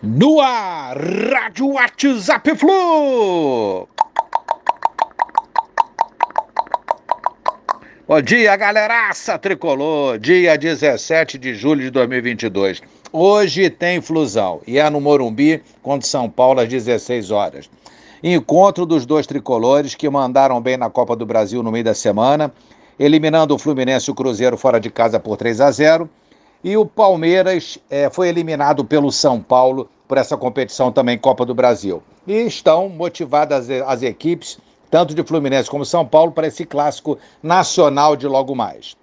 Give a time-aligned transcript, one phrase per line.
[0.00, 3.88] No ar, Rádio WhatsApp Flu.
[8.06, 10.16] Bom dia, galeraça tricolor.
[10.20, 12.80] Dia 17 de julho de 2022.
[13.12, 17.68] Hoje tem flusão e é no Morumbi contra São Paulo às 16 horas.
[18.22, 22.52] Encontro dos dois tricolores que mandaram bem na Copa do Brasil no meio da semana,
[23.00, 26.08] eliminando o Fluminense e o Cruzeiro fora de casa por 3 a 0
[26.62, 31.54] e o Palmeiras é, foi eliminado pelo São Paulo por essa competição também Copa do
[31.54, 32.02] Brasil.
[32.26, 34.58] E estão motivadas as equipes,
[34.90, 38.96] tanto de Fluminense como São Paulo, para esse clássico nacional de logo mais.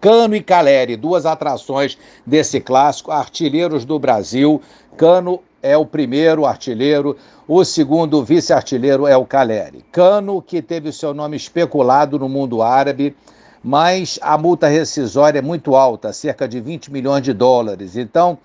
[0.00, 4.60] Cano e Caleri, duas atrações desse clássico, artilheiros do Brasil.
[4.96, 7.16] Cano é o primeiro artilheiro,
[7.48, 9.82] o segundo vice-artilheiro é o Caleri.
[9.90, 13.16] Cano, que teve o seu nome especulado no mundo árabe,
[13.64, 17.96] mas a multa rescisória é muito alta, cerca de 20 milhões de dólares.
[17.96, 18.36] Então,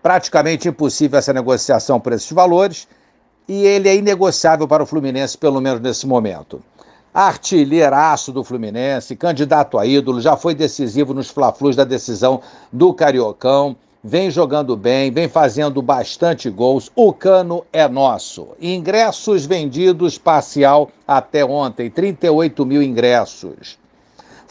[0.00, 2.86] praticamente impossível essa negociação por esses valores
[3.48, 6.62] e ele é inegociável para o Fluminense, pelo menos nesse momento.
[7.12, 12.40] Artilheiraço do Fluminense, candidato a ídolo, já foi decisivo nos fla-flus da decisão
[12.72, 16.90] do Cariocão, vem jogando bem, vem fazendo bastante gols.
[16.94, 18.48] O cano é nosso.
[18.60, 23.81] Ingressos vendidos parcial até ontem, 38 mil ingressos.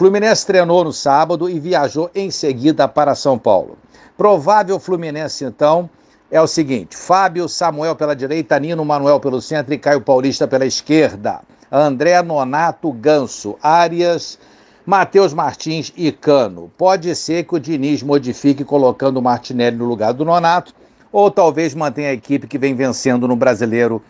[0.01, 3.77] Fluminense treinou no sábado e viajou em seguida para São Paulo.
[4.17, 5.87] Provável Fluminense, então,
[6.31, 10.65] é o seguinte: Fábio Samuel pela direita, Nino Manuel pelo centro e Caio Paulista pela
[10.65, 11.41] esquerda.
[11.71, 14.39] André Nonato Ganso, Arias,
[14.87, 16.71] Matheus Martins e Cano.
[16.75, 20.73] Pode ser que o Diniz modifique colocando o Martinelli no lugar do Nonato,
[21.11, 24.01] ou talvez mantenha a equipe que vem vencendo no brasileiro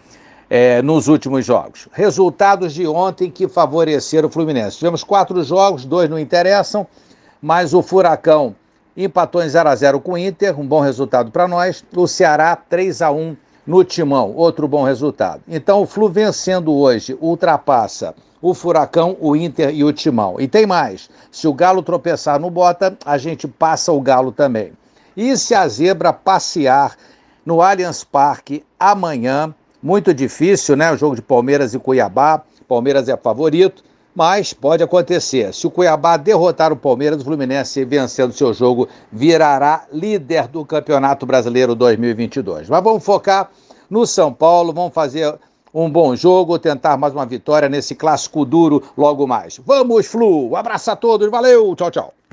[0.53, 1.87] é, nos últimos jogos.
[1.93, 4.77] Resultados de ontem que favoreceram o Fluminense.
[4.77, 6.85] Tivemos quatro jogos, dois não interessam,
[7.41, 8.53] mas o Furacão
[8.97, 11.85] empatou em 0 a 0 com o Inter, um bom resultado para nós.
[11.95, 15.41] O Ceará 3 a 1 no Timão, outro bom resultado.
[15.47, 20.35] Então o Flu vencendo hoje ultrapassa o Furacão, o Inter e o Timão.
[20.37, 24.73] E tem mais: se o Galo tropeçar no Bota, a gente passa o Galo também.
[25.15, 26.97] E se a zebra passear
[27.45, 30.91] no Allianz Parque amanhã, muito difícil, né?
[30.91, 32.43] O jogo de Palmeiras e Cuiabá.
[32.67, 33.83] Palmeiras é favorito,
[34.15, 35.53] mas pode acontecer.
[35.53, 41.25] Se o Cuiabá derrotar o Palmeiras, o Fluminense vencendo seu jogo virará líder do Campeonato
[41.25, 42.69] Brasileiro 2022.
[42.69, 43.49] Mas vamos focar
[43.89, 45.37] no São Paulo, vamos fazer
[45.73, 49.59] um bom jogo, tentar mais uma vitória nesse clássico duro logo mais.
[49.65, 50.51] Vamos, Flu!
[50.51, 52.21] Um abraço a todos, valeu, tchau, tchau.